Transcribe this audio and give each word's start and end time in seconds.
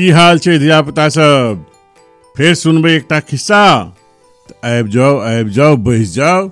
की 0.00 0.10
हाल 0.10 0.38
छै 0.38 0.58
धियापुता 0.58 1.08
सब? 1.08 1.64
फेर 2.34 2.54
सुनबै 2.54 2.92
एकटा 2.96 3.20
खिस्सा। 3.20 3.92
तऽ 4.48 4.80
आबि 4.80 4.90
जाउ 4.90 5.18
आबि 5.20 5.50
जाउ 5.50 5.76
बैस 5.76 6.14
जाउ। 6.14 6.48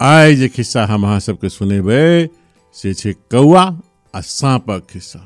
आइ 0.00 0.34
जे 0.36 0.48
खिस्सा 0.48 0.84
हम 0.84 1.04
अहाँ 1.04 1.20
सबके 1.20 1.48
सुनेबै, 1.48 2.28
से 2.76 2.92
छै 2.94 3.12
कौआ 3.32 3.64
आ 4.14 4.20
साँपक 4.20 4.80
खिस्सा। 4.92 5.20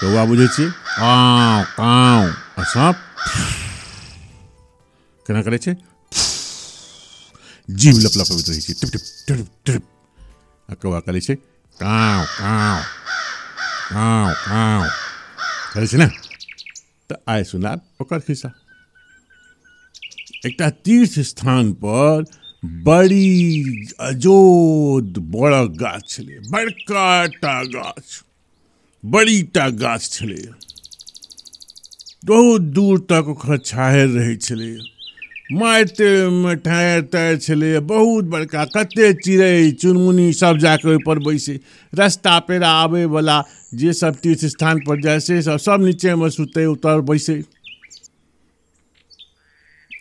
कौआ 0.00 0.24
बुझै 0.24 0.48
छी? 0.48 0.66
काँव 0.98 1.62
काँव 1.78 2.26
आ 2.58 2.62
साँप? 2.64 2.96
केना 5.26 5.42
करै 5.42 5.58
छै? 5.58 5.74
जीव 7.68 7.94
लपलपबैत 7.98 8.46
रहै 8.50 8.60
छै। 8.60 8.74
टिप 8.74 8.90
टिप 8.90 9.04
टिप 9.28 9.48
टिप। 9.66 9.82
आ 10.68 10.74
कौआ 10.82 11.00
करै 11.06 11.20
छै, 11.20 11.34
काँव 11.76 12.26
काँव 12.42 12.82
काँव 13.94 14.34
काँव 14.44 14.82
करै 15.74 15.86
छै 15.86 15.98
ने? 16.02 16.23
तऽ 17.14 17.32
आइ 17.32 17.44
सुनाब 17.44 17.80
ओकर 18.00 18.20
खिस्सा। 18.20 18.52
एकटा 20.46 20.70
तीर्थ 20.70 21.18
स्थान 21.20 21.72
पर 21.84 22.24
बड़ी, 22.84 23.86
अजोद 24.00 25.18
बड़ा 25.32 25.64
गाछ 25.80 26.08
छलै 26.08 26.38
बड़का 26.50 27.26
टा 27.26 27.62
गाछ 27.64 28.22
बड़ी 29.04 29.42
टा 29.54 29.68
गाछ 29.68 30.10
छलै। 30.10 30.42
बहुत 32.24 32.62
दूर 32.74 32.98
तक 33.10 33.28
ओकर 33.28 33.58
छाहरि 33.58 34.12
रहै 34.12 34.36
माटिमे 35.48 36.54
ठाढ़ि 36.56 37.02
ताढ़ि 37.12 37.36
छलै। 37.36 37.80
बहुत 37.80 38.24
बड़का, 38.24 38.64
कते 38.66 39.12
चिड़ै 39.14 39.70
चुनमुनी 39.72 40.32
सब 40.32 40.58
जाके 40.58 40.88
ओहिपर 40.88 41.18
बैसे। 41.20 41.60
रास्ता 41.92 42.38
पेरा 42.48 42.68
आबैवला 42.82 43.42
जे 43.74 43.92
सब 43.92 44.14
तीर्थ 44.22 44.44
स्थान 44.46 44.80
पर 44.86 45.00
जाइ 45.02 45.20
से 45.20 45.42
सब 45.42 45.56
सब 45.58 45.84
नीचेमे 45.84 46.30
सुतै 46.30 46.64
उतर 46.66 47.00
बैसे। 47.00 47.44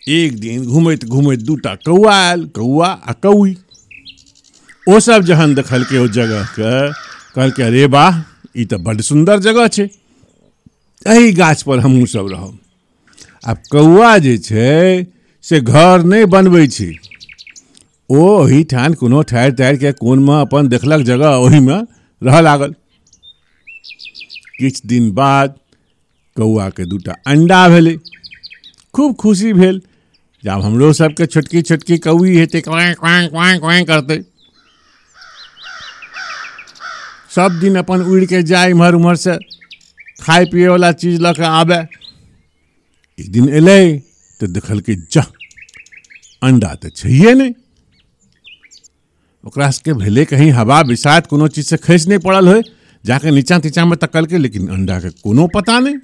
एक 0.09 0.39
दिन 0.39 0.66
घूमैत 0.66 1.05
घूमैत 1.05 1.39
दूटा 1.39 1.75
कौआ 1.78 2.13
आयल, 2.13 2.45
कौआ 2.47 2.88
आ 2.88 3.13
कौई। 3.13 3.55
सब 4.88 5.23
जहन 5.23 5.55
देखलकै 5.55 5.97
ओ 5.97 6.07
जगहके, 6.07 6.72
कहलकै, 7.35 7.63
अरे 7.63 7.85
वाह 7.88 8.13
ई 8.55 8.66
तऽ 8.66 8.78
बड्ड 8.80 9.02
सुन्दर 9.02 9.39
जगह 9.39 9.67
छै। 9.67 9.88
एहि 11.05 11.31
गाछ 11.33 11.61
पर 11.63 11.80
हमहूँ 11.80 12.05
सब 12.07 12.28
रहब। 12.31 12.59
आब 13.44 13.57
कौआ 13.72 14.17
जे 14.17 14.38
छै 14.39 15.12
से 15.45 15.59
घर 15.61 16.03
नहीं 16.11 16.25
बनबै 16.33 16.66
छै। 16.67 16.91
ओ 18.09 18.19
ओहीठाम 18.41 18.94
कोनो 19.02 19.22
ठाढ़ि 19.31 19.52
ताढ़िके 19.59 19.91
कोनमे 20.00 20.39
अपन 20.41 20.67
देखलक 20.73 21.02
जगह 21.09 21.35
ओहीमे 21.45 21.77
रहऽ 22.22 22.41
लागल। 22.41 22.75
किछु 24.59 24.88
दिन 24.88 25.11
बाद 25.13 25.55
कौआके 26.38 26.85
दूटा 26.85 27.16
अंडा 27.27 27.61
भेलै। 27.69 27.95
खूब 28.94 29.16
खुशी 29.16 29.53
भेल 29.53 29.81
जब 30.44 30.61
हमरो 30.63 30.91
सबके 30.94 31.25
छोटकी 31.25 31.61
छोटकी 31.61 31.97
कौई 32.05 32.35
हेतै। 32.38 32.61
क्वाँ 32.61 32.94
क्वाँ 33.02 33.28
क्वाँ 33.30 33.57
क्वाँ 33.59 33.83
करतै। 33.91 34.19
सब 37.35 37.59
दिन 37.59 37.75
अपन 37.78 38.02
उड़ि 38.13 38.25
के 38.28 38.41
जाए 38.50 38.69
इम्हर 38.69 38.94
उम्हर 38.95 39.16
से 39.17 39.35
खाए 40.19 40.45
पिए 40.45 40.68
वाला 40.68 40.91
चीज़ 41.03 41.22
लऽ 41.22 41.41
आबे 41.51 41.79
एक 43.19 43.31
दिन 43.31 43.50
एलै। 43.59 43.81
तऽ 44.44 44.52
देखलकै 44.52 44.96
जा, 45.12 45.24
अंडा 46.44 46.74
तो 46.76 46.90
छैहे 46.90 47.34
नहीं 47.34 47.54
ओकरा 49.44 49.70
सबके 49.72 49.94
भेलै 49.94 50.26
कहीं 50.26 50.52
हवा 50.52 50.81
बिसात 50.84 51.28
कोनो 51.28 51.48
चीज़ 51.48 51.68
से 51.68 51.78
खसि 51.78 52.09
नहि 52.09 52.18
पड़ल 52.18 52.48
होइ 52.48 52.62
जाके 53.04 53.31
नीचा 53.31 53.59
तीचा 53.59 53.86
में 53.86 53.98
तकल 53.98 54.26
के, 54.26 54.38
लेकिन 54.38 54.68
अंडा 54.68 55.00
के 55.00 55.09
कोनो 55.09 55.48
पता 55.48 55.80
नहीं। 55.80 55.98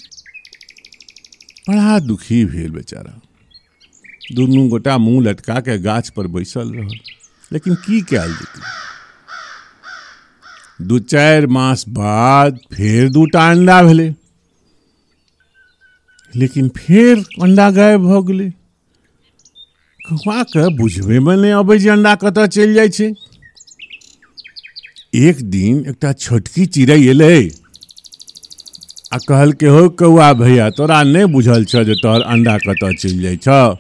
बड़ा 1.70 2.00
दुखी 2.00 2.46
भेल 2.46 2.72
बेचारा। 2.72 3.22
दुनू 4.36 4.68
गोटा 4.70 4.98
मुँह 4.98 5.24
लटका 5.24 5.60
के 5.60 5.78
गाछ 5.78 6.10
पर 6.10 6.28
बैसल 6.28 6.74
रहल। 6.74 7.00
लेकिन 7.52 7.76
की 7.76 8.02
कयल 8.02 8.34
जेतै? 8.34 8.62
दू 10.82 11.00
चारि 11.00 11.48
मास 11.48 11.86
बाद 11.90 12.60
फेर 12.74 13.10
दूटा 13.10 13.50
अंडा 13.50 13.82
भेलै। 13.84 14.10
लेकिन 16.36 16.68
फेर 16.68 17.18
अंडा 17.18 17.72
गायब 17.72 18.02
भऽ 18.02 18.22
गेलै। 18.22 18.50
कौआके 20.10 20.76
बुझबेमे 20.76 21.36
नहि 21.36 21.52
अबै 21.52 21.78
अंडा 21.88 22.16
कतऽ 22.16 22.48
चलि 22.48 22.74
छै। 22.90 23.14
एक 25.16 25.50
दिन 25.50 25.86
एकटा 25.88 26.14
छोटकी 26.14 26.66
चिड़ै 26.66 27.02
एलै। 27.02 27.50
आ 29.14 29.18
कहलकै, 29.18 29.68
हो 29.68 29.90
कौआ 29.90 30.34
भैया, 30.34 30.70
तोरा 30.70 31.04
नहि 31.04 31.26
बुझल 31.26 31.66
छौ 31.66 31.84
जे 31.84 31.94
तोहर 31.94 32.22
अंडा 32.22 32.58
कतऽ 32.58 32.94
चलि 32.94 33.20
जाइ 33.20 33.38
छौ? 33.38 33.76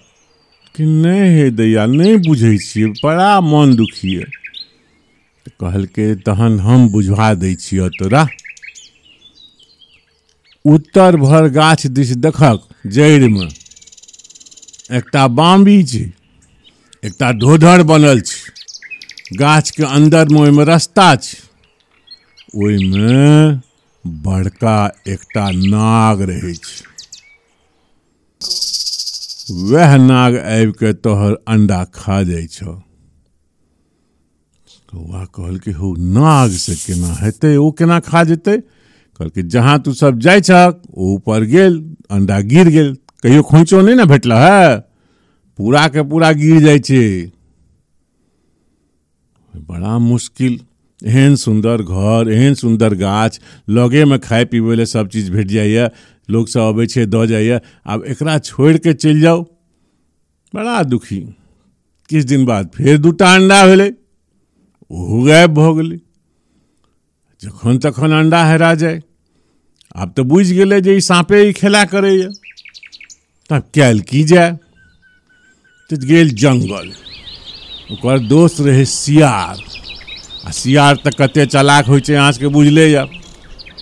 कि 0.76 0.86
नहि 0.86 1.34
हे 1.34 1.52
दैया 1.52 1.86
नहि 1.86 2.18
बुझै 2.18 2.58
बड़ा 3.04 3.42
मन 3.42 3.76
दुखी 3.76 4.16
कहलकै, 5.60 6.16
तहन 6.16 6.60
हम 6.60 6.90
बुझवा 6.90 7.34
दै 7.34 7.56
तोरा। 7.90 8.28
उत्तर 10.66 11.16
भर 11.16 11.48
गाछ 11.50 11.88
दिस 11.88 12.10
देखक 12.18 12.60
जड़िमे। 12.88 13.46
एकटा 14.98 15.28
बाम्बी 15.28 15.84
छै, 15.84 16.06
एकटा 17.04 17.32
ढोढर 17.32 17.84
बनल 17.84 18.22
छै। 18.22 19.38
गाछके 19.38 19.84
अन्दरमे 19.84 20.40
ओहिमे 20.40 20.64
रस्ता 20.66 21.16
छै। 21.16 21.38
बड़का 24.04 24.78
एकटा 25.08 25.46
नाग 25.52 26.22
रहै 26.22 26.54
वह 29.52 29.96
नाग 29.98 30.36
आबि 30.38 30.72
के 30.72 30.94
तोहर 30.94 31.34
अंडा 31.48 31.84
खा 31.94 32.24
जाइ 32.24 32.48
छौ। 32.48 32.74
कौआ 34.90 35.24
कहलकै, 35.26 35.72
हो 35.72 35.96
नाग 35.96 36.52
से 36.52 36.76
केना 36.76 37.14
हेतै? 37.14 37.56
ओ 37.58 37.72
केना 37.72 38.00
खा 38.00 38.24
जेतै? 38.24 38.58
कहलकै, 39.20 39.44
जहाँ 39.44 39.80
तू 39.80 39.94
सब 39.94 40.20
जाइ 40.20 40.42
छक 40.42 40.82
ओ 40.98 41.14
ऊपर 41.14 41.44
गेल, 41.44 41.96
अंडा 42.12 42.40
गिर 42.42 42.68
गेल, 42.68 42.98
कहियो 43.24 43.44
खोँचो 43.44 43.82
नहि 43.82 43.96
ने 43.96 44.06
भेटल 44.06 44.34
है? 44.34 44.80
पूरा 45.60 45.88
के 45.88 46.04
पूरा 46.04 46.32
गिर 46.32 46.62
जाइ 46.62 46.80
छै। 46.80 47.32
बड़ा 49.54 49.98
मुश्किल। 50.00 50.60
एहन 51.06 51.36
सुन्दर 51.36 51.82
घर, 51.82 52.30
एहन 52.32 52.54
सुन्दर 52.54 52.94
गाछ 52.94 53.40
लगेमे 53.70 54.18
खाए 54.20 54.46
पीबै 54.46 54.76
लए 54.76 54.86
सब 54.86 55.08
चीज़ 55.08 55.32
भेट 55.32 55.48
जाइए 55.48 55.90
लोग 56.30 56.48
अबै 56.58 56.86
छै, 56.86 57.06
दऽ 57.06 57.26
जाइए। 57.28 57.60
आब 57.86 58.04
एकरा 58.06 58.38
छोड़ि 58.40 58.80
के 58.80 58.94
चलि 58.94 59.28
बड़ा 60.56 60.84
दुखी। 60.84 61.20
किछु 62.10 62.28
दिन 62.28 62.46
बाद 62.46 62.72
फेर 62.76 62.98
दूटा 62.98 63.34
अंडा 63.36 63.66
भेलै। 63.68 63.94
ओहो 64.92 65.24
गायब 65.24 65.54
भऽ 65.54 65.74
गेलै। 65.76 66.00
जखन 67.42 67.78
तखन 67.78 68.12
अंडा 68.12 68.44
हेरा 68.46 68.74
जाय। 68.76 69.02
आब 69.96 70.14
तऽ 70.18 70.24
बुझि 70.24 70.56
गेलै 70.56 70.82
जे 70.82 71.00
साँपे 71.02 71.54
खेला 71.54 71.86
करैए। 71.86 72.30
तब 73.50 73.64
कयल 73.74 74.00
की 74.00 74.24
जाय? 74.24 74.58
तऽ 75.90 75.98
गेल 76.06 76.30
जंगल। 76.30 76.92
ओकर 77.92 78.20
दोस्त 78.20 78.62
रहै 78.62 78.86
सियार। 78.86 79.58
आ 80.46 80.52
सियार 80.52 80.96
तऽ 80.96 81.10
कते 81.10 81.46
चलाक 81.46 81.88
होइ 81.88 82.02
छै 82.02 82.14
अहाँ 82.16 82.50
बुझले 82.50 82.92
यऽ 82.92 83.08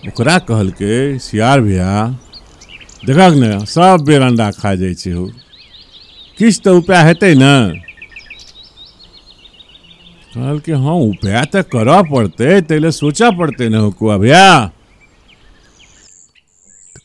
ओकरा 0.08 0.38
कहलकै, 0.38 1.20
सियार 1.20 1.62
भैया, 1.62 2.16
देखक 3.06 3.34
ने, 3.36 3.66
सब 3.66 3.98
बेर 4.06 4.22
अंडा 4.22 4.52
खा 4.52 4.76
जाइ 4.76 4.94
छै 4.94 5.12
हो। 5.12 5.28
किछु 6.38 6.62
तऽ 6.64 6.70
उपाय 6.70 7.04
हेतै 7.04 7.34
ने? 7.36 7.54
कहलकै 10.36 10.72
हाँ 10.72 10.94
उपाय 10.94 11.46
तऽ 11.46 11.62
करऽ 11.62 12.02
पड़तै, 12.04 12.62
ताहि 12.62 12.92
सोचऽ 12.92 13.32
पड़तै 13.38 13.70
ने 13.70 13.78
हुकुआ 13.78 14.18
भैया। 14.18 14.72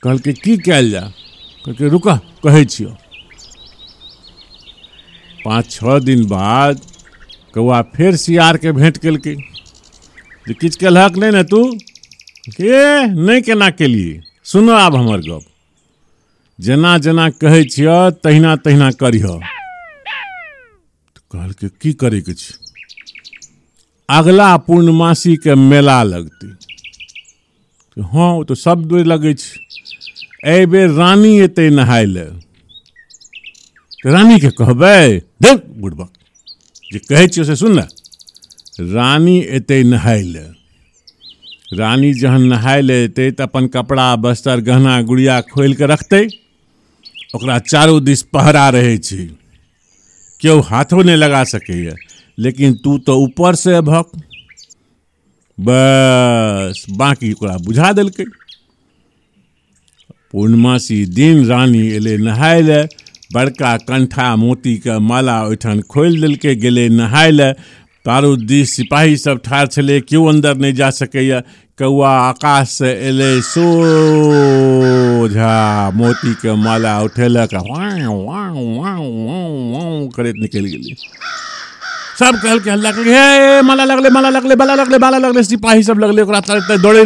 कहलकै, 0.02 0.32
की 0.32 0.56
कयल 0.56 0.90
जा? 0.90 1.00
कहलकै 1.64 1.88
रुकऽ 1.88 2.16
कहै 2.42 2.64
छियौ। 2.64 2.90
पाँच 5.44 5.70
छः 5.70 5.98
दिन 5.98 6.26
बाद 6.26 6.80
कौआ 7.54 7.82
फेर 7.82 8.16
सियारके 8.16 8.72
भेंट 8.72 8.98
केलकै। 8.98 9.34
जे 10.48 10.54
किछु 10.54 10.78
केलहक 10.78 11.16
नहि 11.16 11.30
ने 11.30 11.42
तू? 11.42 11.60
के? 12.56 13.06
नहि 13.06 13.40
केना 13.40 13.70
केलिए 13.70 14.20
सुनो 14.44 14.72
आब 14.72 14.96
हमर 14.96 15.20
गप। 15.20 15.42
जेना 16.60 16.98
जेना 16.98 17.30
कहै 17.30 17.64
छियह 17.64 18.10
तहिना 18.10 18.56
तहिना 18.56 18.90
करिह। 18.90 19.26
कहलकै, 21.32 21.68
की 21.80 21.92
करैके 21.92 22.34
छै? 22.34 22.54
अगला 24.08 24.56
पूर्णमासीके 24.56 25.54
मेला 25.54 26.02
लगतै। 26.02 26.48
हाँ 28.02 28.30
ओ 28.34 28.44
तऽ 28.44 28.54
सब 28.54 28.84
बेर 28.88 29.04
लगै 29.06 29.34
एहि 30.42 30.66
बेर 30.66 30.88
रानी 30.90 31.32
एतै 31.40 31.68
नहाय 31.70 32.04
लए 32.06 32.30
रानीके 34.06 34.50
कहबै, 34.50 35.20
देख 35.42 35.60
बुढ़बक 35.76 36.10
जे 36.92 36.98
कहै 37.00 37.26
छियौ 37.28 37.44
से 37.44 37.56
सुन 37.56 37.76
ने। 37.76 37.84
रानी 38.92 39.36
एतै 39.58 39.82
नहाय 39.82 40.22
लए 40.22 40.48
रानी 41.78 42.12
जहन 42.14 42.42
नहाय 42.46 42.82
लेते 42.82 43.30
तऽ 43.30 43.42
अपन 43.42 43.66
कपड़ा, 43.66 44.16
बस्तर, 44.16 44.60
गहना, 44.60 45.00
गुड़िया 45.02 45.40
खोलि 45.52 45.74
कऽ 45.74 45.86
रखतै। 45.86 46.22
ओकरा 47.34 47.58
चारो 47.58 48.00
दिस 48.00 48.22
पहरा 48.34 48.68
रहै 48.68 48.98
छै। 48.98 49.22
केओ 50.40 50.60
हाथो 50.60 51.02
नहि 51.02 51.16
लगा 51.16 51.44
सकैए, 51.44 51.94
लेकिन 52.38 52.74
तू 52.74 52.98
तऽ 52.98 53.12
ऊपर 53.22 53.54
से 53.54 53.80
भक। 53.80 54.12
बस, 55.58 56.84
बाकी 56.90 57.32
ओकरा 57.32 57.56
बुझा 57.56 57.92
देलकै। 57.92 58.24
पूर्णमासी 60.32 61.04
दिन 61.12 61.44
रानी 61.46 61.86
एलै 61.96 62.16
नहाय 62.24 62.62
बड़का 63.34 63.76
कंठा 63.88 64.34
मोती 64.36 64.76
के 64.84 64.98
माला 65.00 65.36
ओहिठाम 65.46 65.80
खोलि 65.92 66.20
देलकै, 66.20 66.54
गेलै 66.56 66.88
नहाय 66.90 67.30
लए 67.30 67.52
चारू 68.06 68.36
दिस 68.48 68.76
सिपाही 68.76 69.16
सब 69.16 69.38
ठाढ़ 69.44 69.66
छलै 69.68 70.00
केओ 70.08 70.24
अंदर 70.28 70.54
नहीं 70.56 70.74
जा 70.74 70.90
सकैया 70.90 71.40
कौआ 71.78 72.10
आकाश 72.22 72.68
से 72.70 72.90
एलै, 73.08 73.40
सोझा 73.42 73.90
मोती 75.96 76.34
के 76.42 76.54
माला 76.64 77.00
उठेलक 77.02 77.54
करैत 80.16 80.34
निकलि 80.42 80.68
गेलै। 80.72 80.94
सब 82.18 82.34
कहलकै, 82.42 82.70
हल्ला 82.70 82.90
करके 82.92 83.10
हे 83.10 83.62
माला 83.62 83.84
लगले 83.84 84.10
माला 84.10 84.30
लगले 84.30 84.54
माला 84.56 84.74
लगले 84.74 84.98
माला 84.98 85.18
लगले। 85.18 85.42
सिपाही 85.44 85.82
सब 85.82 85.98
लगले, 85.98 86.22
ओकरा 86.22 86.40
दौड़े 86.78 87.04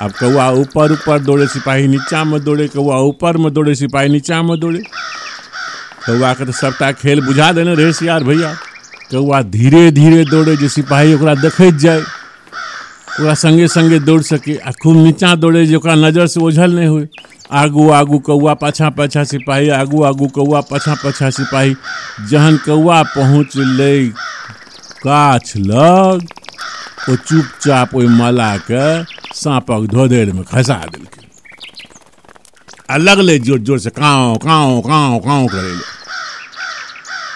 आब 0.00 0.12
कौआ 0.12 0.48
ऊपर 0.50 0.92
ऊपर 0.92 1.18
दौड़े, 1.18 1.46
सिपाही 1.46 1.88
नीचा 1.88 2.22
में 2.24 2.42
दौड़े, 2.44 2.66
कौआ 2.68 2.98
ऊपर 2.98 3.36
में 3.36 3.52
दौड़े, 3.54 3.74
सिपाही 3.74 4.08
नीचा 4.08 4.42
में 4.42 4.58
दौड़े। 4.60 4.82
कौआ 6.06 6.32
के 6.34 6.44
तो 6.44 6.52
सबटा 6.52 6.90
खेल 6.92 7.20
बुझा 7.20 7.52
देने 7.52 7.74
रहे 7.74 7.92
सियार 7.92 8.24
भैया। 8.24 8.54
कौआ 9.10 9.40
धीरे 9.42 9.90
धीरे 9.90 10.24
दौड़े 10.24 10.56
जे 10.56 10.68
सिपाही 10.68 11.14
देखैत 11.16 11.74
जाय 11.74 12.00
ओकरा 12.00 13.34
संगे 13.34 13.68
संगे 13.68 13.98
दौड़ 14.00 14.20
सके, 14.22 14.56
आ 14.56 14.70
खूब 14.82 14.96
नीचा 14.96 15.34
दौड़े 15.34 15.66
जे 15.66 15.78
नज़र 15.86 16.26
से 16.26 16.40
ओझल 16.40 16.74
नहीं 16.74 16.86
हुए 16.88 17.08
आगू 17.52 17.90
आगू 17.92 18.18
कौआ 18.18 18.54
पाछा 18.54 18.88
पाछा 18.90 19.24
सिपाही, 19.24 19.68
आगू 19.68 20.02
आगू 20.02 20.26
कौआ 20.28 20.60
पाछा 20.70 20.94
पाछा 20.94 21.30
सिपाही, 21.30 21.74
जहन 22.30 22.56
कौआ 22.64 23.02
पहुँच 23.12 23.56
ले 23.56 24.06
गाछ 25.04 25.56
लग, 25.56 26.28
ओ 27.10 27.16
चुपचाप 27.16 27.94
ओहि 27.94 28.06
मालाके 28.08 29.02
साँपक 29.34 29.94
में 30.34 30.44
खसा 30.44 30.76
देलकै 30.92 31.20
आ 32.90 32.96
लगलै 32.96 33.38
ज़ोर 33.38 33.58
ज़ोर 33.58 33.78
से 33.78 33.90
काँव 33.90 34.36
काँव 34.38 34.80
काँव 34.82 35.18
काँव 35.20 35.46
करे 35.48 35.74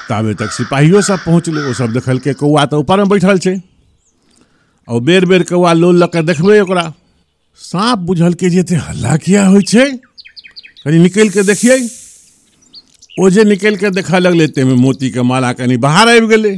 ताबे 0.08 0.34
तक 0.34 0.50
सिपाहियो 0.52 1.00
सब 1.02 1.18
पहुँचलै 1.24 1.62
ओ 1.68 1.72
सब 1.72 1.92
देखलकै 1.92 2.32
कौआ 2.40 2.64
तऽ 2.70 2.76
ऊपर 2.76 2.98
में 2.98 3.08
बैठल 3.08 3.38
छै। 3.38 3.54
और 4.88 5.00
बेर 5.00 5.24
बेर 5.26 5.42
कौआ 5.42 5.72
लोल 5.72 6.06
कऽ 6.06 6.22
देखबै 6.22 6.60
ओकरा। 6.60 6.84
साँप 7.60 7.98
बुझलकै 8.06 8.50
जे 8.50 8.60
एते 8.60 8.74
हल्ला 8.86 9.16
किया 9.16 9.46
होइ 9.46 9.62
छै, 9.62 9.86
कनि 10.84 10.98
निकलि 10.98 11.28
कऽ 11.28 11.42
देखियै 11.42 11.78
ओ 13.18 13.30
जे 13.30 13.44
निकलि 13.44 13.76
कऽ 13.76 13.90
देखऽ 13.96 14.18
लगलै 14.20 14.46
ताहिमे 14.54 14.74
मोतीके 14.84 15.22
माला 15.22 15.52
कनि 15.58 15.76
बाहर 15.80 16.08
आबि 16.08 16.26
गेलै। 16.26 16.54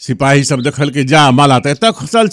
सिपाही 0.00 0.44
सब 0.44 0.60
देखलकै 0.66 1.04
जा, 1.04 1.30
माला 1.30 1.58
तऽ 1.64 1.70
एतऽ 1.70 1.92
खसल 1.96 2.28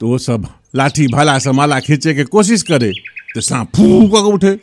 तो 0.00 0.08
वो 0.08 0.18
सब 0.18 0.46
लाठी 0.74 1.06
भाला 1.12 1.38
से 1.38 1.52
माला 1.52 1.78
खींचे 1.80 2.14
के 2.14 2.24
कोशिश 2.24 2.62
करे 2.62 2.92
तो 3.34 3.40
सांप 3.40 3.68
फू 3.76 3.84
कऽ 4.08 4.22
के 4.22 4.32
उठे। 4.32 4.56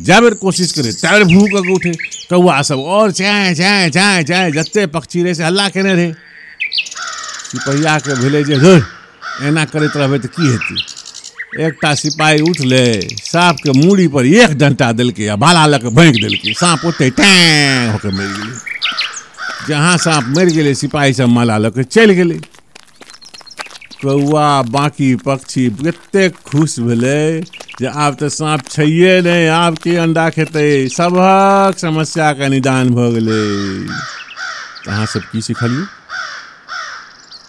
जा 0.00 0.20
बेर 0.20 0.34
कोशिश 0.42 0.72
करे 0.72 0.92
तै 0.92 1.10
बेर 1.12 1.24
फू 1.24 1.44
कऽ 1.46 1.62
के 1.62 1.72
उठे। 1.74 1.92
कौआ 2.30 2.60
सब 2.68 2.78
और 2.96 3.10
चाय 3.12 3.54
चाय 3.54 3.90
चाय 3.90 4.22
चाय 4.24 4.50
जते 4.52 4.86
पक्षी 4.94 5.22
रहे 5.22 5.34
से 5.34 5.44
हल्ला 5.44 5.68
केने 5.68 5.94
रहे। 5.94 6.12
सिपहिया 7.50 7.98
के 7.98 8.14
भेलै 8.22 8.42
जे 8.44 8.58
धुर 8.58 8.80
एना 9.46 9.64
करैत 9.72 9.96
रहबै 9.96 10.18
तऽ 10.18 10.28
की 10.36 10.50
हेतै? 10.50 10.76
एकटा 11.64 11.94
सिपाही 11.94 12.40
उठलै 12.42 12.86
साँपके 13.22 13.70
मूड़ी 13.78 14.06
पर 14.08 14.26
एक 14.26 14.56
डंटा 14.58 14.90
देलकै 14.98 15.26
आ 15.26 15.36
भाला 15.36 15.66
लऽ 15.66 15.78
कऽ 15.84 16.10
देलकै। 16.22 16.52
साँप 16.60 16.86
ओतै 16.86 17.10
टैं 17.18 17.92
होकर 17.92 18.10
मरि 18.10 18.32
गेलै। 18.38 18.56
जहाँ 19.68 19.96
साँप 19.98 20.24
मरि 20.36 20.52
गेलै, 20.52 20.74
सिपाही 20.74 21.14
सब 21.14 21.28
माला 21.36 21.58
लऽ 21.58 21.70
कऽ 21.76 21.84
चलि 21.94 22.14
कौआ, 24.02 24.62
बाकी 24.62 25.14
पक्षी 25.16 25.66
एतेक 25.88 26.36
खुश 26.46 26.78
भेलै। 26.80 27.42
जे 27.80 27.86
आब 27.86 28.14
तऽ 28.14 28.28
साँप 28.28 28.60
छैहे 28.70 29.20
नहि 29.22 29.46
आब 29.46 29.74
के 29.76 29.96
अंडा 29.96 30.30
खेतै 30.30 30.88
सभक 30.88 31.78
समस्याके 31.78 32.48
निदान 32.48 32.90
भऽ 32.90 33.10
गेलै। 33.12 33.42
तऽ 34.84 34.92
अहाँ 34.92 35.06
सब 35.06 35.20
की 35.32 35.40
सिखलियै? 35.42 35.86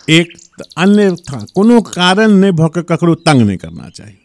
एक 0.09 0.37
तऽ 0.59 0.63
अन्यथा 0.77 1.45
कोनो 1.55 1.81
कारण 1.81 2.31
नहि 2.31 2.51
भऽ 2.51 2.69
कऽ 2.69 2.81
ककरो 2.81 3.15
तंग 3.15 3.41
नहि 3.41 3.57
करना 3.57 3.89
चाही। 3.89 4.15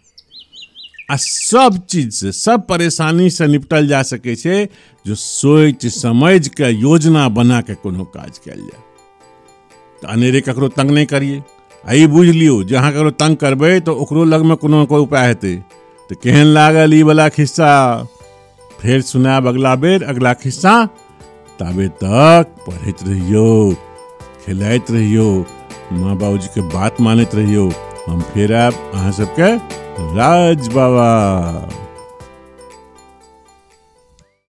आ 1.11 1.17
सब 1.17 1.87
चीज़ 1.89 2.11
से, 2.11 2.33
सब 2.33 2.67
परेशानी 2.67 3.31
से 3.31 3.47
निपटल 3.47 3.87
जा 3.89 4.03
सकै 4.03 4.35
छै, 4.37 4.69
जो 5.07 5.15
सोचि, 5.15 5.91
समझ 5.91 6.49
के 6.49 6.71
योजना 6.71 7.29
बना 7.29 7.61
के 7.61 7.75
कोनो 7.75 8.05
काज 8.05 8.39
कयल 8.39 8.59
जाय। 8.59 8.83
तऽ 10.03 10.09
अनेरे 10.09 10.41
ककरो 10.41 10.69
तंग 10.69 10.91
नहीं 10.91 11.07
करिए 11.07 11.43
आ, 11.85 11.93
ई 11.93 12.07
बुझ 12.07 12.29
लियौ, 12.29 12.63
जे 12.63 12.77
अहाँ 12.77 12.93
ककरो 12.93 13.11
तंग 13.11 13.37
करबै, 13.37 13.81
तऽ 13.81 13.91
ओकरो 13.93 14.25
लगमे 14.25 14.55
कोनो 14.55 14.87
कोइ 14.87 15.01
उपाय 15.01 15.27
हेतै। 15.27 15.55
तऽ 16.11 16.15
केहन 16.23 16.47
लागल 16.47 16.95
ई 16.95 17.03
वाला 17.03 17.29
खिस्सा? 17.29 17.71
फेर 18.81 19.01
सुनायब 19.03 19.47
अगला 19.47 19.75
बेर, 19.75 20.05
अगला 20.05 20.33
खिस्सा। 20.35 20.87
ताबे 21.59 21.89
तक 21.89 22.47
पढ़ैत 22.67 22.97
रहियौ, 23.03 23.73
खेलाइत 24.47 24.91
रहियौ, 24.91 25.45
माँ 25.93 26.17
बाबूजीके 26.17 26.61
बात 26.61 27.01
मानैत 27.01 27.35
रहियौ। 27.35 27.71
हम 28.09 28.21
फेर 28.21 28.55
आयब 28.55 28.91
अहाँ 28.95 29.13
सबके 29.13 29.57
राज 30.17 30.69
बाबा। 30.69 31.09